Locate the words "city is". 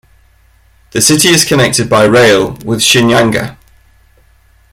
0.99-1.45